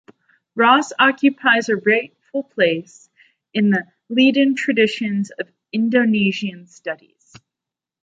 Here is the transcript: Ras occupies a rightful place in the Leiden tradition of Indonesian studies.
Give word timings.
Ras 0.55 0.91
occupies 0.97 1.69
a 1.69 1.75
rightful 1.75 2.41
place 2.45 3.07
in 3.53 3.69
the 3.69 3.85
Leiden 4.09 4.55
tradition 4.55 5.21
of 5.39 5.51
Indonesian 5.71 6.65
studies. 6.65 7.35